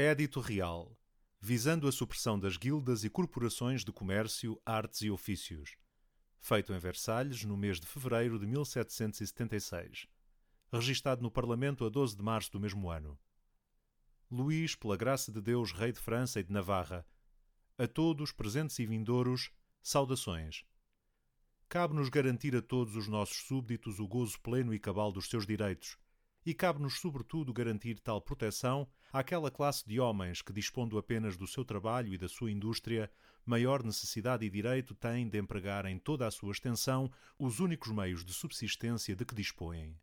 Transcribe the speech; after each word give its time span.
Édito 0.00 0.38
Real, 0.38 0.96
visando 1.40 1.88
a 1.88 1.90
supressão 1.90 2.38
das 2.38 2.56
guildas 2.56 3.02
e 3.02 3.10
corporações 3.10 3.84
de 3.84 3.90
comércio, 3.90 4.56
artes 4.64 5.02
e 5.02 5.10
ofícios. 5.10 5.76
Feito 6.38 6.72
em 6.72 6.78
Versalhes 6.78 7.42
no 7.42 7.56
mês 7.56 7.80
de 7.80 7.86
fevereiro 7.88 8.38
de 8.38 8.46
1776. 8.46 10.06
Registado 10.72 11.20
no 11.20 11.32
Parlamento 11.32 11.84
a 11.84 11.88
12 11.88 12.16
de 12.16 12.22
março 12.22 12.52
do 12.52 12.60
mesmo 12.60 12.88
ano. 12.88 13.18
Luís, 14.30 14.76
pela 14.76 14.96
graça 14.96 15.32
de 15.32 15.40
Deus, 15.40 15.72
Rei 15.72 15.90
de 15.90 15.98
França 15.98 16.38
e 16.38 16.44
de 16.44 16.52
Navarra, 16.52 17.04
a 17.76 17.88
todos, 17.88 18.30
presentes 18.30 18.78
e 18.78 18.86
vindouros, 18.86 19.50
saudações. 19.82 20.64
Cabe-nos 21.68 22.08
garantir 22.08 22.54
a 22.54 22.62
todos 22.62 22.94
os 22.94 23.08
nossos 23.08 23.38
súbditos 23.38 23.98
o 23.98 24.06
gozo 24.06 24.40
pleno 24.42 24.72
e 24.72 24.78
cabal 24.78 25.10
dos 25.10 25.28
seus 25.28 25.44
direitos 25.44 25.98
e 26.48 26.54
cabe-nos, 26.54 26.98
sobretudo, 26.98 27.52
garantir 27.52 28.00
tal 28.00 28.22
proteção 28.22 28.88
àquela 29.12 29.50
classe 29.50 29.86
de 29.86 30.00
homens 30.00 30.40
que, 30.40 30.50
dispondo 30.50 30.96
apenas 30.96 31.36
do 31.36 31.46
seu 31.46 31.62
trabalho 31.62 32.14
e 32.14 32.16
da 32.16 32.26
sua 32.26 32.50
indústria, 32.50 33.12
maior 33.44 33.82
necessidade 33.82 34.46
e 34.46 34.48
direito 34.48 34.94
têm 34.94 35.28
de 35.28 35.38
empregar 35.38 35.84
em 35.84 35.98
toda 35.98 36.26
a 36.26 36.30
sua 36.30 36.50
extensão 36.50 37.12
os 37.38 37.60
únicos 37.60 37.92
meios 37.92 38.24
de 38.24 38.32
subsistência 38.32 39.14
de 39.14 39.26
que 39.26 39.34
dispõem. 39.34 39.94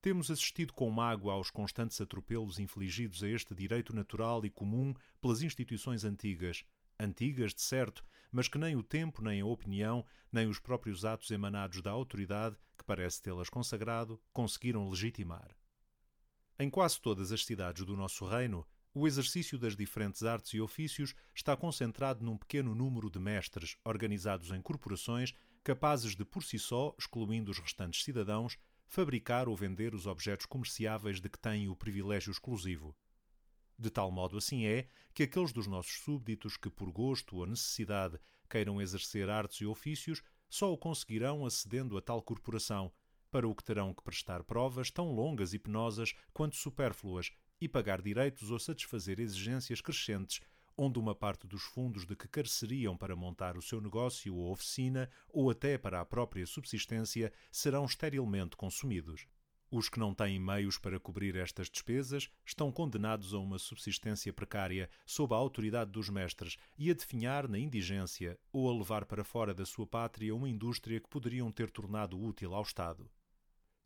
Temos 0.00 0.30
assistido 0.30 0.72
com 0.72 0.88
mágoa 0.88 1.32
aos 1.32 1.50
constantes 1.50 2.00
atropelos 2.00 2.60
infligidos 2.60 3.20
a 3.24 3.28
este 3.28 3.56
direito 3.56 3.92
natural 3.92 4.46
e 4.46 4.50
comum 4.50 4.94
pelas 5.20 5.42
instituições 5.42 6.04
antigas, 6.04 6.64
antigas, 6.96 7.52
de 7.52 7.62
certo, 7.62 8.04
mas 8.30 8.46
que 8.46 8.56
nem 8.56 8.76
o 8.76 8.84
tempo, 8.84 9.20
nem 9.20 9.40
a 9.40 9.46
opinião, 9.46 10.06
nem 10.30 10.46
os 10.46 10.60
próprios 10.60 11.04
atos 11.04 11.32
emanados 11.32 11.82
da 11.82 11.90
autoridade, 11.90 12.56
parece 12.88 13.20
tê-las 13.20 13.50
consagrado, 13.50 14.18
conseguiram 14.32 14.88
legitimar. 14.88 15.54
Em 16.58 16.70
quase 16.70 16.98
todas 16.98 17.30
as 17.32 17.44
cidades 17.44 17.84
do 17.84 17.94
nosso 17.94 18.24
reino, 18.24 18.66
o 18.94 19.06
exercício 19.06 19.58
das 19.58 19.76
diferentes 19.76 20.22
artes 20.22 20.54
e 20.54 20.60
ofícios 20.60 21.14
está 21.34 21.54
concentrado 21.54 22.24
num 22.24 22.38
pequeno 22.38 22.74
número 22.74 23.10
de 23.10 23.18
mestres, 23.18 23.76
organizados 23.84 24.50
em 24.52 24.62
corporações, 24.62 25.34
capazes 25.62 26.16
de, 26.16 26.24
por 26.24 26.42
si 26.42 26.58
só, 26.58 26.96
excluindo 26.98 27.50
os 27.50 27.58
restantes 27.58 28.02
cidadãos, 28.02 28.56
fabricar 28.86 29.50
ou 29.50 29.54
vender 29.54 29.94
os 29.94 30.06
objetos 30.06 30.46
comerciáveis 30.46 31.20
de 31.20 31.28
que 31.28 31.38
têm 31.38 31.68
o 31.68 31.76
privilégio 31.76 32.30
exclusivo. 32.30 32.96
De 33.78 33.90
tal 33.90 34.10
modo 34.10 34.38
assim 34.38 34.64
é 34.64 34.88
que 35.12 35.24
aqueles 35.24 35.52
dos 35.52 35.66
nossos 35.66 36.00
súbditos 36.00 36.56
que, 36.56 36.70
por 36.70 36.90
gosto 36.90 37.36
ou 37.36 37.44
necessidade, 37.44 38.18
queiram 38.48 38.80
exercer 38.80 39.28
artes 39.28 39.60
e 39.60 39.66
ofícios, 39.66 40.22
só 40.48 40.72
o 40.72 40.78
conseguirão 40.78 41.44
acedendo 41.44 41.96
a 41.96 42.02
tal 42.02 42.22
corporação, 42.22 42.92
para 43.30 43.46
o 43.46 43.54
que 43.54 43.64
terão 43.64 43.92
que 43.92 44.02
prestar 44.02 44.42
provas 44.42 44.90
tão 44.90 45.12
longas 45.12 45.52
e 45.52 45.58
penosas 45.58 46.14
quanto 46.32 46.56
supérfluas 46.56 47.30
e 47.60 47.68
pagar 47.68 48.00
direitos 48.00 48.50
ou 48.50 48.58
satisfazer 48.58 49.20
exigências 49.20 49.80
crescentes, 49.80 50.40
onde 50.76 50.98
uma 50.98 51.14
parte 51.14 51.46
dos 51.46 51.62
fundos 51.62 52.06
de 52.06 52.14
que 52.14 52.28
careceriam 52.28 52.96
para 52.96 53.16
montar 53.16 53.56
o 53.56 53.62
seu 53.62 53.80
negócio 53.80 54.34
ou 54.34 54.52
oficina, 54.52 55.10
ou 55.28 55.50
até 55.50 55.76
para 55.76 56.00
a 56.00 56.06
própria 56.06 56.46
subsistência, 56.46 57.32
serão 57.50 57.84
esterilmente 57.84 58.56
consumidos. 58.56 59.26
Os 59.70 59.90
que 59.90 59.98
não 59.98 60.14
têm 60.14 60.40
meios 60.40 60.78
para 60.78 60.98
cobrir 60.98 61.36
estas 61.36 61.68
despesas 61.68 62.30
estão 62.44 62.72
condenados 62.72 63.34
a 63.34 63.38
uma 63.38 63.58
subsistência 63.58 64.32
precária 64.32 64.88
sob 65.04 65.34
a 65.34 65.36
autoridade 65.36 65.90
dos 65.90 66.08
mestres 66.08 66.56
e 66.78 66.90
a 66.90 66.94
definhar 66.94 67.46
na 67.46 67.58
indigência 67.58 68.38
ou 68.50 68.70
a 68.70 68.72
levar 68.72 69.04
para 69.04 69.22
fora 69.22 69.52
da 69.52 69.66
sua 69.66 69.86
pátria 69.86 70.34
uma 70.34 70.48
indústria 70.48 70.98
que 70.98 71.08
poderiam 71.08 71.52
ter 71.52 71.70
tornado 71.70 72.18
útil 72.18 72.54
ao 72.54 72.62
Estado. 72.62 73.10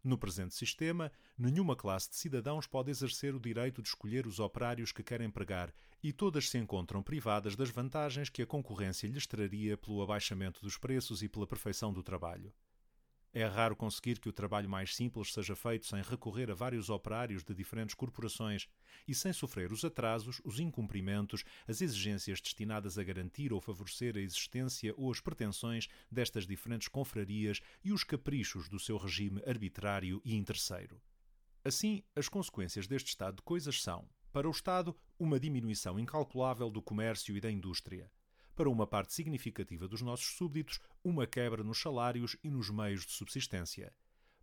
No 0.04 0.16
presente 0.16 0.54
sistema, 0.54 1.10
nenhuma 1.36 1.74
classe 1.74 2.10
de 2.10 2.16
cidadãos 2.16 2.66
pode 2.66 2.90
exercer 2.90 3.34
o 3.34 3.40
direito 3.40 3.82
de 3.82 3.88
escolher 3.88 4.24
os 4.24 4.38
operários 4.38 4.92
que 4.92 5.02
querem 5.02 5.26
empregar 5.26 5.74
e 6.00 6.12
todas 6.12 6.48
se 6.48 6.58
encontram 6.58 7.02
privadas 7.02 7.56
das 7.56 7.70
vantagens 7.70 8.28
que 8.28 8.42
a 8.42 8.46
concorrência 8.46 9.08
lhes 9.08 9.26
traria 9.26 9.76
pelo 9.76 10.02
abaixamento 10.02 10.60
dos 10.60 10.78
preços 10.78 11.24
e 11.24 11.28
pela 11.28 11.46
perfeição 11.46 11.92
do 11.92 12.02
trabalho. 12.02 12.52
É 13.34 13.46
raro 13.46 13.74
conseguir 13.74 14.20
que 14.20 14.28
o 14.28 14.32
trabalho 14.32 14.68
mais 14.68 14.94
simples 14.94 15.32
seja 15.32 15.56
feito 15.56 15.86
sem 15.86 16.02
recorrer 16.02 16.50
a 16.50 16.54
vários 16.54 16.90
operários 16.90 17.42
de 17.42 17.54
diferentes 17.54 17.94
corporações 17.94 18.68
e 19.08 19.14
sem 19.14 19.32
sofrer 19.32 19.72
os 19.72 19.82
atrasos, 19.82 20.38
os 20.44 20.60
incumprimentos, 20.60 21.42
as 21.66 21.80
exigências 21.80 22.42
destinadas 22.42 22.98
a 22.98 23.02
garantir 23.02 23.50
ou 23.50 23.58
favorecer 23.58 24.18
a 24.18 24.20
existência 24.20 24.92
ou 24.98 25.10
as 25.10 25.18
pretensões 25.18 25.88
destas 26.10 26.46
diferentes 26.46 26.88
confrarias 26.88 27.62
e 27.82 27.90
os 27.90 28.04
caprichos 28.04 28.68
do 28.68 28.78
seu 28.78 28.98
regime 28.98 29.42
arbitrário 29.46 30.20
e 30.26 30.36
interesseiro. 30.36 31.00
Assim, 31.64 32.02
as 32.14 32.28
consequências 32.28 32.86
deste 32.86 33.08
estado 33.08 33.36
de 33.36 33.42
coisas 33.42 33.80
são, 33.80 34.06
para 34.30 34.48
o 34.48 34.50
Estado, 34.50 34.94
uma 35.18 35.40
diminuição 35.40 35.98
incalculável 35.98 36.70
do 36.70 36.82
comércio 36.82 37.34
e 37.34 37.40
da 37.40 37.50
indústria 37.50 38.10
para 38.54 38.70
uma 38.70 38.86
parte 38.86 39.12
significativa 39.12 39.88
dos 39.88 40.02
nossos 40.02 40.36
súbditos, 40.36 40.80
uma 41.02 41.26
quebra 41.26 41.62
nos 41.64 41.80
salários 41.80 42.36
e 42.42 42.50
nos 42.50 42.70
meios 42.70 43.06
de 43.06 43.12
subsistência. 43.12 43.92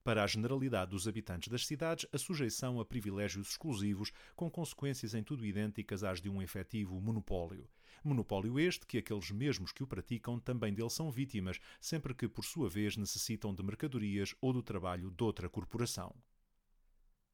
Para 0.03 0.23
a 0.23 0.27
generalidade 0.27 0.91
dos 0.91 1.07
habitantes 1.07 1.49
das 1.49 1.67
cidades, 1.67 2.07
a 2.11 2.17
sujeição 2.17 2.79
a 2.79 2.85
privilégios 2.85 3.49
exclusivos, 3.49 4.11
com 4.35 4.49
consequências 4.49 5.13
em 5.13 5.21
tudo 5.21 5.45
idênticas 5.45 6.03
às 6.03 6.21
de 6.21 6.29
um 6.29 6.41
efetivo 6.41 6.99
monopólio. 6.99 7.69
Monopólio 8.03 8.57
este 8.59 8.85
que 8.85 8.97
aqueles 8.97 9.29
mesmos 9.29 9.71
que 9.71 9.83
o 9.83 9.87
praticam 9.87 10.39
também 10.39 10.73
dele 10.73 10.89
são 10.89 11.11
vítimas, 11.11 11.59
sempre 11.81 12.13
que, 12.13 12.27
por 12.27 12.45
sua 12.45 12.69
vez, 12.69 12.95
necessitam 12.95 13.53
de 13.53 13.61
mercadorias 13.61 14.33
ou 14.41 14.53
do 14.53 14.63
trabalho 14.63 15.11
de 15.11 15.23
outra 15.23 15.49
corporação. 15.49 16.15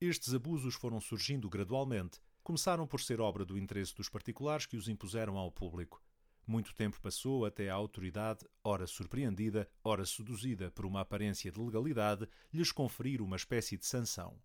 Estes 0.01 0.33
abusos 0.33 0.75
foram 0.75 0.99
surgindo 0.99 1.49
gradualmente. 1.49 2.19
Começaram 2.43 2.85
por 2.85 2.99
ser 2.99 3.21
obra 3.21 3.45
do 3.45 3.57
interesse 3.57 3.95
dos 3.95 4.09
particulares 4.09 4.65
que 4.65 4.75
os 4.75 4.89
impuseram 4.89 5.37
ao 5.37 5.51
público. 5.51 6.03
Muito 6.47 6.75
tempo 6.75 7.01
passou 7.01 7.43
até 7.43 7.69
a 7.69 7.73
autoridade, 7.73 8.45
ora 8.63 8.85
surpreendida, 8.85 9.67
ora 9.83 10.05
seduzida 10.05 10.69
por 10.69 10.85
uma 10.85 11.01
aparência 11.01 11.51
de 11.51 11.59
legalidade, 11.59 12.27
lhes 12.53 12.71
conferir 12.71 13.19
uma 13.21 13.35
espécie 13.35 13.77
de 13.77 13.85
sanção. 13.85 14.39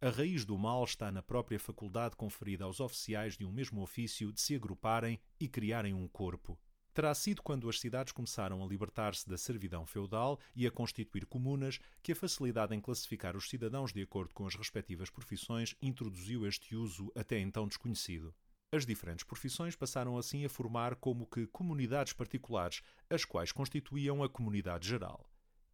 A 0.00 0.08
raiz 0.08 0.44
do 0.44 0.58
mal 0.58 0.82
está 0.82 1.12
na 1.12 1.22
própria 1.22 1.60
faculdade 1.60 2.16
conferida 2.16 2.64
aos 2.64 2.80
oficiais 2.80 3.36
de 3.36 3.44
um 3.44 3.52
mesmo 3.52 3.80
ofício 3.80 4.32
de 4.32 4.40
se 4.40 4.56
agruparem 4.56 5.20
e 5.38 5.46
criarem 5.46 5.94
um 5.94 6.08
corpo. 6.08 6.58
Terá 6.92 7.14
sido 7.14 7.42
quando 7.42 7.68
as 7.68 7.78
cidades 7.78 8.12
começaram 8.12 8.64
a 8.64 8.66
libertar-se 8.66 9.28
da 9.28 9.38
servidão 9.38 9.86
feudal 9.86 10.40
e 10.56 10.66
a 10.66 10.70
constituir 10.70 11.26
comunas 11.26 11.78
que 12.02 12.10
a 12.10 12.16
facilidade 12.16 12.74
em 12.74 12.80
classificar 12.80 13.36
os 13.36 13.48
cidadãos 13.48 13.92
de 13.92 14.02
acordo 14.02 14.34
com 14.34 14.46
as 14.46 14.56
respectivas 14.56 15.10
profissões 15.10 15.76
introduziu 15.80 16.44
este 16.44 16.74
uso 16.74 17.12
até 17.14 17.38
então 17.38 17.68
desconhecido. 17.68 18.34
As 18.72 18.86
diferentes 18.86 19.24
profissões 19.24 19.74
passaram 19.74 20.16
assim 20.16 20.44
a 20.44 20.48
formar 20.48 20.94
como 20.94 21.26
que 21.26 21.44
comunidades 21.48 22.12
particulares, 22.12 22.82
as 23.10 23.24
quais 23.24 23.50
constituíam 23.50 24.22
a 24.22 24.28
comunidade 24.28 24.88
geral. 24.88 25.28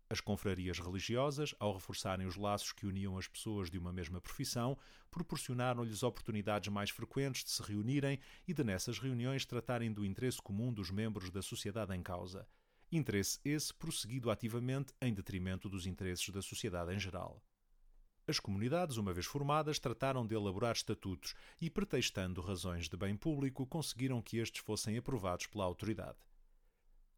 As 0.08 0.18
confrarias 0.18 0.78
religiosas, 0.78 1.54
ao 1.58 1.74
reforçarem 1.74 2.26
os 2.26 2.36
laços 2.36 2.72
que 2.72 2.86
uniam 2.86 3.18
as 3.18 3.28
pessoas 3.28 3.68
de 3.68 3.76
uma 3.76 3.92
mesma 3.92 4.18
profissão, 4.18 4.78
proporcionaram-lhes 5.10 6.02
oportunidades 6.02 6.72
mais 6.72 6.88
frequentes 6.88 7.44
de 7.44 7.50
se 7.50 7.62
reunirem 7.62 8.18
e 8.48 8.54
de 8.54 8.64
nessas 8.64 8.98
reuniões 8.98 9.44
tratarem 9.44 9.92
do 9.92 10.02
interesse 10.02 10.40
comum 10.40 10.72
dos 10.72 10.90
membros 10.90 11.30
da 11.30 11.42
sociedade 11.42 11.94
em 11.94 12.02
causa. 12.02 12.48
Interesse 12.90 13.38
esse 13.44 13.74
prosseguido 13.74 14.30
ativamente 14.30 14.94
em 15.02 15.12
detrimento 15.12 15.68
dos 15.68 15.86
interesses 15.86 16.30
da 16.30 16.40
sociedade 16.40 16.94
em 16.94 16.98
geral. 16.98 17.42
As 18.28 18.40
comunidades, 18.40 18.96
uma 18.96 19.12
vez 19.12 19.24
formadas, 19.24 19.78
trataram 19.78 20.26
de 20.26 20.34
elaborar 20.34 20.74
estatutos 20.74 21.32
e, 21.60 21.70
pretextando 21.70 22.40
razões 22.40 22.88
de 22.88 22.96
bem 22.96 23.16
público, 23.16 23.64
conseguiram 23.64 24.20
que 24.20 24.38
estes 24.38 24.62
fossem 24.62 24.98
aprovados 24.98 25.46
pela 25.46 25.64
autoridade. 25.64 26.18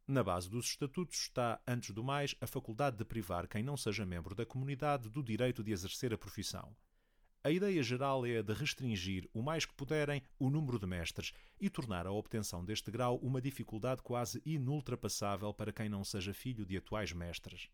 Na 0.05 0.23
base 0.23 0.47
dos 0.47 0.67
estatutos 0.67 1.19
está, 1.21 1.59
antes 1.67 1.89
do 1.95 2.03
mais, 2.03 2.35
a 2.39 2.45
faculdade 2.45 2.95
de 2.95 3.03
privar 3.03 3.47
quem 3.47 3.63
não 3.63 3.75
seja 3.75 4.05
membro 4.05 4.35
da 4.35 4.45
comunidade 4.45 5.09
do 5.09 5.23
direito 5.23 5.63
de 5.63 5.71
exercer 5.71 6.13
a 6.13 6.17
profissão. 6.17 6.75
A 7.43 7.49
ideia 7.49 7.81
geral 7.81 8.23
é 8.23 8.37
a 8.37 8.41
de 8.43 8.53
restringir, 8.53 9.27
o 9.33 9.41
mais 9.41 9.65
que 9.65 9.73
puderem, 9.73 10.21
o 10.37 10.47
número 10.51 10.77
de 10.77 10.85
mestres 10.85 11.33
e 11.59 11.71
tornar 11.71 12.05
a 12.05 12.11
obtenção 12.11 12.63
deste 12.63 12.91
grau 12.91 13.17
uma 13.17 13.41
dificuldade 13.41 14.03
quase 14.03 14.43
inultrapassável 14.45 15.51
para 15.55 15.73
quem 15.73 15.89
não 15.89 16.03
seja 16.03 16.35
filho 16.35 16.67
de 16.67 16.77
atuais 16.77 17.11
mestres. 17.13 17.67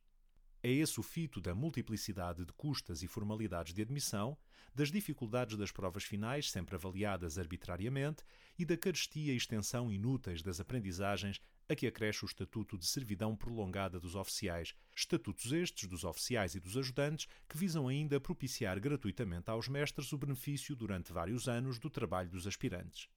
É 0.66 0.72
esse 0.72 1.00
o 1.00 1.04
fito 1.04 1.40
da 1.40 1.54
multiplicidade 1.54 2.44
de 2.44 2.52
custas 2.52 3.04
e 3.04 3.08
formalidades 3.08 3.72
de 3.72 3.84
admissão, 3.84 4.36
das 4.74 4.90
dificuldades 4.90 5.56
das 5.56 5.72
provas 5.72 6.04
finais, 6.04 6.50
sempre 6.50 6.74
avaliadas 6.74 7.38
arbitrariamente, 7.38 8.24
e 8.58 8.66
da 8.66 8.76
carestia 8.76 9.32
e 9.32 9.38
extensão 9.38 9.92
inúteis 9.92 10.42
das 10.42 10.60
aprendizagens 10.60 11.40
a 11.70 11.76
que 11.76 11.86
acresce 11.86 12.26
o 12.26 12.26
estatuto 12.26 12.80
de 12.80 12.88
servidão 12.88 13.36
prolongada 13.36 14.00
dos 14.00 14.16
oficiais, 14.16 14.74
estatutos 14.96 15.52
estes 15.52 15.88
dos 15.88 16.04
oficiais 16.04 16.56
e 16.56 16.60
dos 16.60 16.76
ajudantes 16.76 17.28
que 17.48 17.60
visam 17.60 17.88
ainda 17.88 18.20
propiciar 18.20 18.80
gratuitamente 18.80 19.52
aos 19.52 19.68
mestres 19.68 20.12
o 20.14 20.18
benefício 20.18 20.76
durante 20.76 21.14
vários 21.14 21.48
anos 21.48 21.78
do 21.78 21.92
trabalho 21.92 22.32
dos 22.32 22.48
aspirantes. 22.48 23.08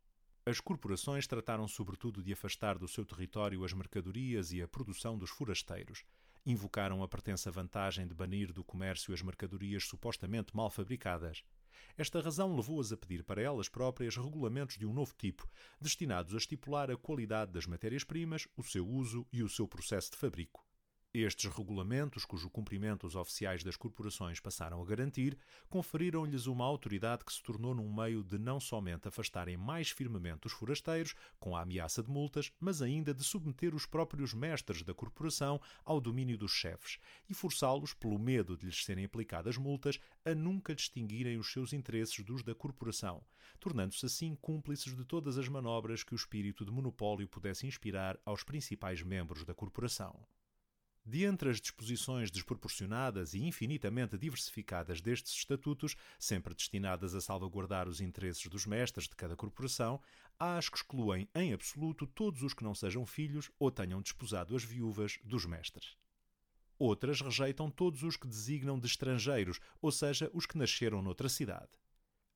As 0.45 0.61
corporações 0.61 1.27
trataram 1.27 1.67
sobretudo 1.67 2.23
de 2.23 2.31
afastar 2.31 2.77
do 2.77 2.87
seu 2.87 3.07
território 3.07 3.65
as 3.65 3.73
mercadorias 3.73 4.53
e 4.53 4.61
a 4.61 4.69
produção 4.69 5.17
dos 5.17 5.31
forasteiros, 5.31 6.05
invocaram 6.51 7.03
a 7.03 7.09
pretensa 7.09 7.51
vantagem 7.51 8.07
de 8.07 8.15
banir 8.15 8.53
do 8.53 8.65
comércio 8.65 9.13
as 9.13 9.21
mercadorias 9.21 9.85
supostamente 9.85 10.57
mal 10.57 10.71
fabricadas. 10.71 11.45
Esta 11.97 12.21
razão 12.21 12.57
levou-as 12.57 12.91
a 12.91 12.97
pedir 12.97 13.23
para 13.23 13.43
elas 13.43 13.69
próprias 13.69 14.17
regulamentos 14.17 14.79
de 14.79 14.87
um 14.87 14.93
novo 14.95 15.15
tipo, 15.17 15.49
destinados 15.81 16.35
a 16.35 16.39
estipular 16.39 16.91
a 16.91 16.97
qualidade 16.97 17.53
das 17.53 17.67
matérias-primas, 17.67 18.49
o 18.57 18.63
seu 18.63 18.89
uso 18.89 19.27
e 19.33 19.43
o 19.43 19.49
seu 19.49 19.69
processo 19.69 20.11
de 20.11 20.17
fabrico. 20.17 20.68
Estes 21.15 21.51
regulamentos, 21.51 22.27
cujo 22.27 22.51
cumprimento 22.51 23.07
os 23.07 23.17
oficiais 23.17 23.65
das 23.65 23.77
corporações 23.77 24.41
passaram 24.41 24.83
a 24.83 24.85
garantir, 24.85 25.39
conferiram-lhes 25.71 26.47
uma 26.47 26.67
autoridade 26.67 27.25
que 27.25 27.33
se 27.33 27.43
tornou 27.43 27.75
num 27.75 27.91
meio 27.91 28.23
de 28.23 28.37
não 28.39 28.61
somente 28.61 29.09
afastarem 29.09 29.57
mais 29.57 29.89
firmemente 29.89 30.47
os 30.47 30.53
forasteiros, 30.53 31.15
com 31.41 31.57
a 31.57 31.63
ameaça 31.63 32.03
de 32.03 32.11
multas, 32.11 32.53
mas 32.61 32.83
ainda 32.83 33.15
de 33.15 33.25
submeter 33.25 33.75
os 33.75 33.87
próprios 33.87 34.35
mestres 34.35 34.83
da 34.83 34.93
corporação 34.93 35.59
ao 35.83 35.99
domínio 35.99 36.37
dos 36.37 36.53
chefes 36.53 36.99
e 37.27 37.33
forçá-los, 37.33 37.95
pelo 37.95 38.19
medo 38.19 38.55
de 38.55 38.67
lhes 38.67 38.85
serem 38.85 39.07
aplicadas 39.07 39.57
multas, 39.57 39.99
a 40.27 40.35
nunca 40.35 40.75
distinguirem 40.75 41.39
os 41.39 41.51
seus 41.51 41.73
interesses 41.73 42.23
dos 42.23 42.43
da 42.43 42.55
corporação, 42.55 43.25
tornando-se 43.59 44.05
assim 44.05 44.37
cúmplices 44.37 44.95
de 44.95 45.07
todas 45.07 45.39
as 45.39 45.49
manobras 45.49 46.05
que 46.05 46.13
o 46.13 46.17
espírito 46.17 46.67
de 46.67 46.71
monopólio 46.71 47.27
pudesse 47.27 47.67
inspirar 47.67 48.21
aos 48.27 48.43
principais 48.45 49.03
membros 49.03 49.43
da 49.43 49.55
corporação. 49.55 50.23
De 51.09 51.25
entre 51.25 51.49
as 51.49 51.59
disposições 51.59 52.31
desproporcionadas 52.31 53.33
e 53.33 53.43
infinitamente 53.43 54.19
diversificadas 54.19 55.01
destes 55.01 55.33
estatutos, 55.33 55.97
sempre 56.19 56.55
destinadas 56.55 57.15
a 57.15 57.21
salvaguardar 57.23 57.89
os 57.89 58.03
interesses 58.03 58.47
dos 58.49 58.67
mestres 58.67 59.09
de 59.09 59.17
cada 59.17 59.35
corporação, 59.35 60.03
há 60.39 60.59
as 60.59 60.69
que 60.69 60.77
excluem 60.77 61.27
em 61.35 61.55
absoluto 61.55 62.07
todos 62.07 62.43
os 62.43 62.53
que 62.53 62.63
não 62.63 62.75
sejam 62.75 63.07
filhos 63.07 63.51
ou 63.59 63.71
tenham 63.71 64.03
desposado 64.03 64.55
as 64.55 64.63
viúvas 64.63 65.19
dos 65.25 65.47
mestres. 65.47 65.97
Outras 66.79 67.23
rejeitam 67.23 67.71
todos 67.71 68.03
os 68.03 68.15
que 68.15 68.29
designam 68.29 68.79
de 68.79 68.87
estrangeiros, 68.87 69.59
ou 69.81 69.91
seja, 69.91 70.31
os 70.35 70.45
que 70.45 70.59
nasceram 70.59 71.01
noutra 71.01 71.31
cidade. 71.31 71.71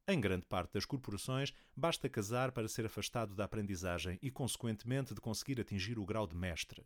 Em 0.08 0.18
grande 0.18 0.46
parte 0.46 0.72
das 0.72 0.86
corporações, 0.86 1.52
basta 1.76 2.08
casar 2.08 2.52
para 2.52 2.68
ser 2.68 2.86
afastado 2.86 3.34
da 3.34 3.44
aprendizagem 3.44 4.18
e, 4.22 4.30
consequentemente, 4.30 5.12
de 5.12 5.20
conseguir 5.20 5.60
atingir 5.60 5.98
o 5.98 6.06
grau 6.06 6.26
de 6.26 6.34
mestre. 6.34 6.82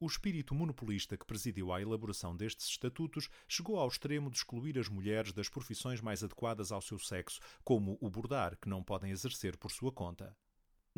O 0.00 0.06
espírito 0.06 0.54
monopolista 0.54 1.16
que 1.16 1.26
presidiu 1.26 1.72
à 1.72 1.82
elaboração 1.82 2.36
destes 2.36 2.68
estatutos 2.68 3.28
chegou 3.48 3.80
ao 3.80 3.88
extremo 3.88 4.30
de 4.30 4.36
excluir 4.36 4.78
as 4.78 4.88
mulheres 4.88 5.32
das 5.32 5.48
profissões 5.48 6.00
mais 6.00 6.22
adequadas 6.22 6.70
ao 6.70 6.80
seu 6.80 7.00
sexo, 7.00 7.40
como 7.64 7.98
o 8.00 8.08
bordar, 8.08 8.56
que 8.58 8.68
não 8.68 8.80
podem 8.80 9.10
exercer 9.10 9.56
por 9.56 9.72
sua 9.72 9.90
conta. 9.90 10.36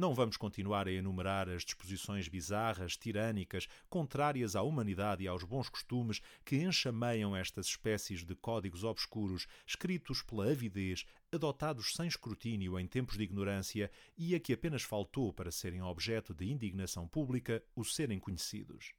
Não 0.00 0.14
vamos 0.14 0.38
continuar 0.38 0.88
a 0.88 0.90
enumerar 0.90 1.46
as 1.46 1.62
disposições 1.62 2.26
bizarras, 2.26 2.96
tirânicas, 2.96 3.68
contrárias 3.86 4.56
à 4.56 4.62
humanidade 4.62 5.24
e 5.24 5.28
aos 5.28 5.44
bons 5.44 5.68
costumes 5.68 6.22
que 6.42 6.56
enxameiam 6.56 7.36
estas 7.36 7.66
espécies 7.66 8.24
de 8.24 8.34
códigos 8.34 8.82
obscuros, 8.82 9.46
escritos 9.66 10.22
pela 10.22 10.50
avidez, 10.50 11.04
adotados 11.30 11.92
sem 11.92 12.06
escrutínio 12.06 12.80
em 12.80 12.86
tempos 12.86 13.18
de 13.18 13.24
ignorância 13.24 13.90
e 14.16 14.34
a 14.34 14.40
que 14.40 14.54
apenas 14.54 14.80
faltou 14.80 15.34
para 15.34 15.50
serem 15.50 15.82
objeto 15.82 16.32
de 16.32 16.50
indignação 16.50 17.06
pública 17.06 17.62
o 17.76 17.84
serem 17.84 18.18
conhecidos. 18.18 18.94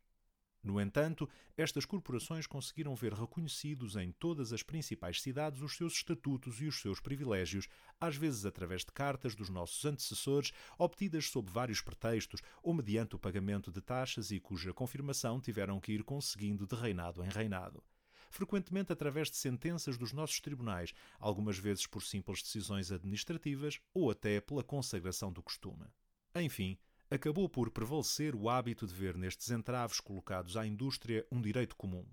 No 0.64 0.80
entanto, 0.80 1.28
estas 1.58 1.86
corporações 1.86 2.46
conseguiram 2.46 2.94
ver 2.96 3.14
reconhecidos 3.14 3.96
em 3.96 4.12
todas 4.12 4.54
as 4.54 4.62
principais 4.62 5.20
cidades 5.20 5.62
os 5.62 5.76
seus 5.76 5.94
estatutos 5.94 6.62
e 6.62 6.66
os 6.66 6.80
seus 6.80 7.00
privilégios, 7.00 7.68
às 8.00 8.16
vezes 8.16 8.46
através 8.46 8.86
de 8.86 8.92
cartas 8.92 9.34
dos 9.34 9.50
nossos 9.50 9.84
antecessores, 9.86 10.52
obtidas 10.78 11.30
sob 11.30 11.50
vários 11.50 11.82
pretextos 11.82 12.42
ou 12.62 12.76
mediante 12.76 13.16
o 13.16 13.20
pagamento 13.20 13.72
de 13.72 13.82
taxas 13.82 14.30
e 14.30 14.40
cuja 14.40 14.74
confirmação 14.74 15.42
tiveram 15.42 15.80
que 15.80 15.94
ir 15.94 16.04
conseguindo 16.04 16.68
de 16.68 16.76
reinado 16.76 17.24
em 17.24 17.30
reinado 17.30 17.84
frequentemente 18.32 18.94
através 18.94 19.30
de 19.30 19.36
sentenças 19.36 19.98
dos 19.98 20.14
nossos 20.14 20.40
tribunais, 20.40 20.94
algumas 21.20 21.58
vezes 21.58 21.86
por 21.86 22.02
simples 22.02 22.42
decisões 22.42 22.90
administrativas 22.90 23.80
ou 23.94 24.10
até 24.10 24.40
pela 24.40 24.64
consagração 24.64 25.34
do 25.34 25.44
costume. 25.44 25.86
Enfim, 26.34 26.78
acabou 27.12 27.50
por 27.50 27.70
prevalecer 27.70 28.34
o 28.34 28.50
hábito 28.50 28.88
de 28.88 28.94
ver 28.94 29.18
nestes 29.18 29.52
entraves 29.52 30.00
colocados 30.00 30.56
à 30.56 30.66
indústria 30.66 31.28
um 31.30 31.42
direito 31.42 31.76
comum. 31.76 32.06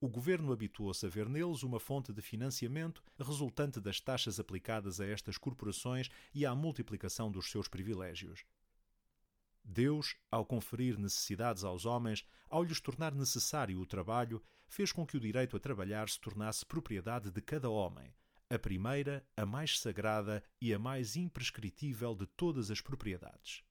O 0.00 0.08
governo 0.08 0.50
habituou-se 0.50 1.04
a 1.04 1.10
ver 1.10 1.28
neles 1.28 1.62
uma 1.62 1.78
fonte 1.78 2.10
de 2.10 2.22
financiamento 2.22 3.04
resultante 3.18 3.78
das 3.78 4.00
taxas 4.00 4.40
aplicadas 4.40 4.98
a 4.98 5.06
estas 5.06 5.36
corporações 5.36 6.08
e 6.32 6.46
à 6.46 6.54
multiplicação 6.54 7.30
dos 7.30 7.50
seus 7.50 7.68
privilégios. 7.68 8.46
Deus, 9.62 10.16
ao 10.30 10.46
conferir 10.46 10.98
necessidades 10.98 11.62
aos 11.62 11.84
homens, 11.84 12.24
ao 12.48 12.64
lhes 12.64 12.80
tornar 12.80 13.14
necessário 13.14 13.78
o 13.78 13.84
trabalho, 13.84 14.42
fez 14.66 14.90
com 14.90 15.06
que 15.06 15.18
o 15.18 15.20
direito 15.20 15.54
a 15.54 15.60
trabalhar 15.60 16.08
se 16.08 16.18
tornasse 16.18 16.64
propriedade 16.64 17.30
de 17.30 17.42
cada 17.42 17.68
homem, 17.68 18.10
a 18.48 18.58
primeira, 18.58 19.22
a 19.36 19.44
mais 19.44 19.78
sagrada 19.78 20.42
e 20.62 20.72
a 20.72 20.78
mais 20.78 21.14
imprescritível 21.14 22.14
de 22.14 22.26
todas 22.26 22.70
as 22.70 22.80
propriedades. 22.80 23.62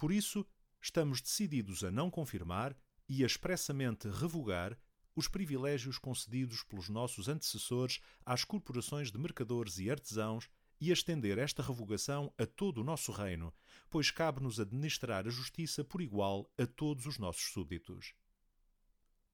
Por 0.00 0.12
isso, 0.12 0.46
estamos 0.80 1.20
decididos 1.20 1.84
a 1.84 1.90
não 1.90 2.10
confirmar 2.10 2.74
e 3.06 3.22
a 3.22 3.26
expressamente 3.26 4.08
revogar 4.08 4.74
os 5.14 5.28
privilégios 5.28 5.98
concedidos 5.98 6.62
pelos 6.62 6.88
nossos 6.88 7.28
antecessores 7.28 8.00
às 8.24 8.42
corporações 8.42 9.12
de 9.12 9.18
mercadores 9.18 9.78
e 9.78 9.90
artesãos 9.90 10.48
e 10.80 10.88
a 10.88 10.94
estender 10.94 11.36
esta 11.36 11.62
revogação 11.62 12.32
a 12.38 12.46
todo 12.46 12.80
o 12.80 12.84
nosso 12.84 13.12
reino, 13.12 13.52
pois 13.90 14.10
cabe-nos 14.10 14.58
administrar 14.58 15.26
a 15.26 15.30
justiça 15.30 15.84
por 15.84 16.00
igual 16.00 16.50
a 16.56 16.66
todos 16.66 17.04
os 17.04 17.18
nossos 17.18 17.52
súbditos. 17.52 18.14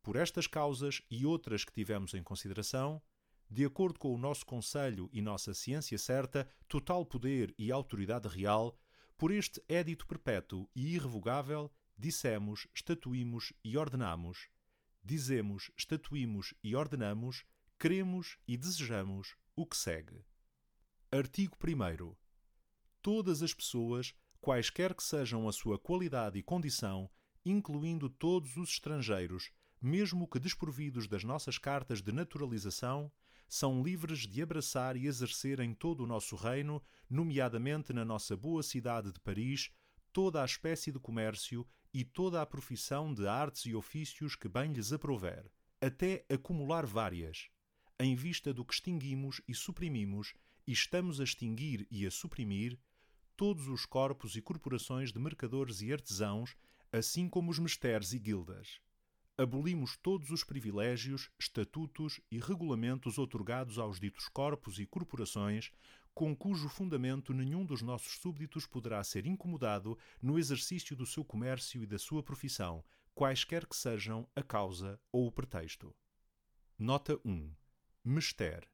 Por 0.02 0.16
estas 0.16 0.48
causas 0.48 1.00
e 1.08 1.24
outras 1.24 1.64
que 1.64 1.72
tivemos 1.72 2.12
em 2.12 2.24
consideração, 2.24 3.00
de 3.48 3.64
acordo 3.64 4.00
com 4.00 4.12
o 4.12 4.18
nosso 4.18 4.44
conselho 4.44 5.08
e 5.12 5.22
nossa 5.22 5.54
ciência 5.54 5.96
certa, 5.96 6.48
total 6.66 7.06
poder 7.06 7.54
e 7.56 7.70
autoridade 7.70 8.26
real, 8.26 8.76
por 9.16 9.30
este 9.30 9.62
édito 9.68 10.06
perpétuo 10.06 10.68
e 10.74 10.94
irrevogável, 10.94 11.72
dissemos, 11.96 12.66
estatuímos 12.74 13.52
e 13.64 13.76
ordenamos, 13.76 14.48
dizemos, 15.02 15.70
estatuímos 15.76 16.52
e 16.62 16.76
ordenamos, 16.76 17.44
queremos 17.78 18.38
e 18.46 18.56
desejamos 18.56 19.36
o 19.54 19.66
que 19.66 19.76
segue. 19.76 20.24
Artigo 21.10 21.56
1. 21.62 22.14
Todas 23.00 23.42
as 23.42 23.54
pessoas, 23.54 24.14
quaisquer 24.40 24.94
que 24.94 25.02
sejam 25.02 25.48
a 25.48 25.52
sua 25.52 25.78
qualidade 25.78 26.38
e 26.38 26.42
condição, 26.42 27.08
incluindo 27.44 28.10
todos 28.10 28.56
os 28.56 28.70
estrangeiros, 28.70 29.50
mesmo 29.80 30.28
que 30.28 30.38
desprovidos 30.38 31.06
das 31.06 31.24
nossas 31.24 31.58
cartas 31.58 32.02
de 32.02 32.12
naturalização, 32.12 33.10
são 33.48 33.82
livres 33.82 34.20
de 34.20 34.42
abraçar 34.42 34.96
e 34.96 35.06
exercer 35.06 35.60
em 35.60 35.72
todo 35.72 36.02
o 36.02 36.06
nosso 36.06 36.36
reino, 36.36 36.82
nomeadamente 37.08 37.92
na 37.92 38.04
nossa 38.04 38.36
boa 38.36 38.62
cidade 38.62 39.12
de 39.12 39.20
Paris, 39.20 39.70
toda 40.12 40.42
a 40.42 40.44
espécie 40.44 40.90
de 40.90 40.98
comércio 40.98 41.66
e 41.92 42.04
toda 42.04 42.42
a 42.42 42.46
profissão 42.46 43.12
de 43.14 43.26
artes 43.26 43.66
e 43.66 43.74
ofícios 43.74 44.34
que 44.34 44.48
bem 44.48 44.72
lhes 44.72 44.92
aprouver, 44.92 45.50
até 45.80 46.24
acumular 46.28 46.86
várias, 46.86 47.48
em 47.98 48.14
vista 48.14 48.52
do 48.52 48.64
que 48.64 48.74
extinguimos 48.74 49.40
e 49.46 49.54
suprimimos, 49.54 50.34
e 50.66 50.72
estamos 50.72 51.20
a 51.20 51.24
extinguir 51.24 51.86
e 51.90 52.06
a 52.06 52.10
suprimir, 52.10 52.78
todos 53.36 53.68
os 53.68 53.86
corpos 53.86 54.34
e 54.36 54.42
corporações 54.42 55.12
de 55.12 55.18
mercadores 55.18 55.82
e 55.82 55.92
artesãos, 55.92 56.56
assim 56.90 57.28
como 57.28 57.50
os 57.50 57.58
mesteres 57.58 58.12
e 58.12 58.18
guildas 58.18 58.80
abolimos 59.38 59.96
todos 59.98 60.30
os 60.30 60.42
privilégios, 60.42 61.30
estatutos 61.38 62.20
e 62.30 62.38
regulamentos 62.38 63.18
otorgados 63.18 63.78
aos 63.78 64.00
ditos 64.00 64.28
corpos 64.28 64.78
e 64.78 64.86
corporações, 64.86 65.70
com 66.14 66.34
cujo 66.34 66.68
fundamento 66.68 67.34
nenhum 67.34 67.64
dos 67.64 67.82
nossos 67.82 68.18
súbditos 68.18 68.66
poderá 68.66 69.04
ser 69.04 69.26
incomodado 69.26 69.98
no 70.22 70.38
exercício 70.38 70.96
do 70.96 71.04
seu 71.04 71.22
comércio 71.22 71.82
e 71.82 71.86
da 71.86 71.98
sua 71.98 72.22
profissão, 72.22 72.82
quaisquer 73.14 73.66
que 73.66 73.76
sejam 73.76 74.26
a 74.34 74.42
causa 74.42 74.98
ou 75.12 75.26
o 75.26 75.32
pretexto. 75.32 75.94
Nota 76.78 77.20
1. 77.22 77.52
Mester. 78.02 78.66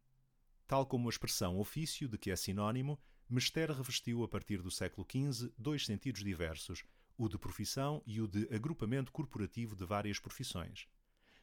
Tal 0.69 0.87
como 0.87 1.09
a 1.09 1.11
expressão 1.11 1.59
ofício, 1.59 2.09
de 2.09 2.16
que 2.16 2.31
é 2.31 2.37
sinónimo, 2.37 3.00
mester 3.28 3.71
revestiu 3.73 4.23
a 4.23 4.28
partir 4.28 4.62
do 4.62 4.71
século 4.71 5.04
XV 5.11 5.52
dois 5.59 5.85
sentidos 5.85 6.23
diversos, 6.23 6.85
o 7.25 7.29
de 7.29 7.38
profissão 7.38 8.02
e 8.05 8.21
o 8.21 8.26
de 8.26 8.52
agrupamento 8.52 9.12
corporativo 9.12 9.76
de 9.76 9.85
várias 9.85 10.19
profissões. 10.19 10.88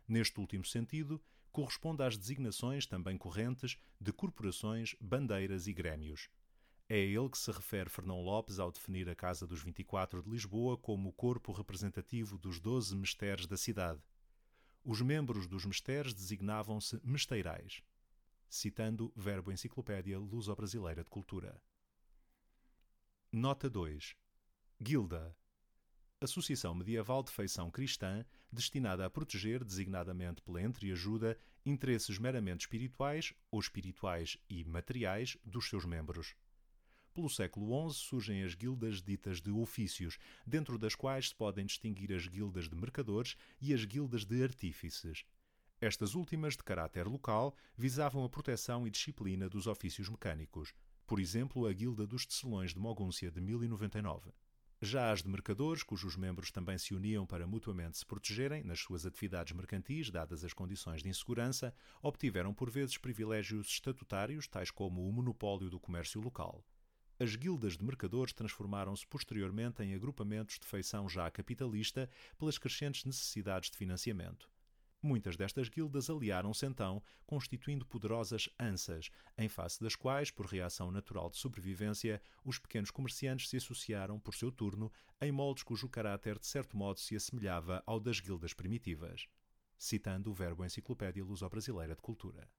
Neste 0.05 0.37
último 0.37 0.65
sentido, 0.65 1.23
corresponde 1.53 2.03
às 2.03 2.17
designações 2.17 2.85
também 2.85 3.17
correntes 3.17 3.77
de 3.99 4.11
corporações, 4.11 4.93
bandeiras 4.99 5.67
e 5.67 5.73
grêmios. 5.73 6.29
É 6.89 6.95
a 6.95 6.97
ele 6.97 7.29
que 7.29 7.37
se 7.37 7.49
refere 7.49 7.89
Fernão 7.89 8.21
Lopes 8.21 8.59
ao 8.59 8.73
definir 8.73 9.07
a 9.07 9.15
Casa 9.15 9.47
dos 9.47 9.61
24 9.61 10.21
de 10.21 10.29
Lisboa 10.29 10.77
como 10.77 11.07
o 11.07 11.13
corpo 11.13 11.53
representativo 11.53 12.37
dos 12.37 12.59
doze 12.59 12.93
mesteres 12.93 13.47
da 13.47 13.55
cidade. 13.55 14.01
Os 14.83 14.99
membros 14.99 15.47
dos 15.47 15.65
mesteres 15.65 16.13
designavam-se 16.13 16.99
mesteirais. 17.05 17.81
Citando 18.49 19.13
Verbo 19.15 19.49
Enciclopédia 19.49 20.19
Luso-Brasileira 20.19 21.05
de 21.05 21.09
Cultura. 21.09 21.61
Nota 23.31 23.69
2. 23.69 24.15
Guilda 24.81 25.37
associação 26.21 26.75
medieval 26.75 27.23
de 27.23 27.31
feição 27.31 27.71
cristã 27.71 28.25
destinada 28.51 29.05
a 29.05 29.09
proteger, 29.09 29.63
designadamente 29.63 30.41
pela 30.41 30.61
entreajuda, 30.61 31.37
interesses 31.65 32.17
meramente 32.17 32.61
espirituais 32.61 33.33
ou 33.49 33.59
espirituais 33.59 34.37
e 34.49 34.65
materiais 34.65 35.37
dos 35.45 35.69
seus 35.69 35.85
membros. 35.85 36.35
Pelo 37.13 37.29
século 37.29 37.89
XI 37.89 37.99
surgem 37.99 38.43
as 38.43 38.53
guildas 38.53 39.01
ditas 39.01 39.41
de 39.41 39.49
ofícios, 39.49 40.17
dentro 40.45 40.77
das 40.77 40.93
quais 40.93 41.29
se 41.29 41.35
podem 41.35 41.65
distinguir 41.65 42.13
as 42.13 42.27
guildas 42.27 42.67
de 42.67 42.75
mercadores 42.75 43.35
e 43.61 43.73
as 43.73 43.85
guildas 43.85 44.25
de 44.25 44.43
artífices. 44.43 45.25
Estas 45.81 46.15
últimas, 46.15 46.57
de 46.57 46.63
caráter 46.63 47.07
local, 47.07 47.55
visavam 47.77 48.25
a 48.25 48.29
proteção 48.29 48.85
e 48.85 48.91
disciplina 48.91 49.47
dos 49.47 49.67
ofícios 49.67 50.09
mecânicos. 50.09 50.73
Por 51.07 51.19
exemplo, 51.19 51.65
a 51.65 51.71
Guilda 51.71 52.05
dos 52.05 52.25
Tecelões 52.25 52.73
de 52.73 52.79
Mogúncia 52.79 53.31
de 53.31 53.39
1099. 53.39 54.31
Já 54.81 55.11
as 55.11 55.21
de 55.21 55.27
mercadores, 55.27 55.83
cujos 55.83 56.15
membros 56.15 56.51
também 56.51 56.77
se 56.77 56.93
uniam 56.93 57.25
para 57.25 57.45
mutuamente 57.45 57.97
se 57.97 58.05
protegerem 58.05 58.63
nas 58.63 58.79
suas 58.79 59.05
atividades 59.05 59.53
mercantis, 59.53 60.09
dadas 60.09 60.41
as 60.45 60.53
condições 60.53 61.03
de 61.03 61.09
insegurança, 61.09 61.73
obtiveram 62.01 62.53
por 62.53 62.69
vezes 62.69 62.97
privilégios 62.97 63.67
estatutários, 63.67 64.47
tais 64.47 64.71
como 64.71 65.05
o 65.05 65.11
monopólio 65.11 65.69
do 65.69 65.81
comércio 65.81 66.21
local. 66.21 66.63
As 67.19 67.35
guildas 67.35 67.75
de 67.75 67.83
mercadores 67.83 68.31
transformaram-se 68.31 69.05
posteriormente 69.05 69.83
em 69.83 69.93
agrupamentos 69.93 70.57
de 70.57 70.65
feição 70.65 71.09
já 71.09 71.29
capitalista 71.29 72.09
pelas 72.37 72.57
crescentes 72.57 73.03
necessidades 73.03 73.69
de 73.69 73.75
financiamento. 73.75 74.49
Muitas 75.01 75.37
destas 75.37 75.69
guildas 75.69 76.09
aliaram-se 76.09 76.65
então, 76.65 77.01
constituindo 77.25 77.85
poderosas 77.85 78.49
ansas, 78.59 79.09
em 79.37 79.47
face 79.47 79.81
das 79.81 79.95
quais, 79.95 80.29
por 80.29 80.45
reação 80.45 80.91
natural 80.91 81.29
de 81.29 81.37
sobrevivência, 81.37 82.21
os 82.43 82.59
pequenos 82.59 82.91
comerciantes 82.91 83.49
se 83.49 83.55
associaram, 83.55 84.19
por 84.19 84.35
seu 84.35 84.51
turno, 84.51 84.91
em 85.21 85.31
moldes 85.31 85.63
cujo 85.63 85.87
caráter 85.87 86.37
de 86.37 86.47
certo 86.47 86.75
modo 86.75 86.99
se 86.99 87.15
assemelhava 87.15 87.81
ao 87.85 87.97
das 87.97 88.19
guildas 88.19 88.53
primitivas. 88.53 89.25
Citando 89.77 90.31
o 90.31 90.33
verbo 90.33 90.65
Enciclopédia 90.65 91.23
Luso-Brasileira 91.23 91.95
de 91.95 92.01
Cultura. 92.01 92.49